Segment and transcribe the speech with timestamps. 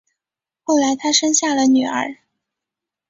[0.63, 2.15] 后来他生下了女儿